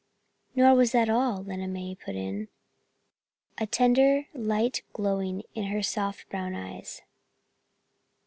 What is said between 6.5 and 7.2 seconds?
eyes.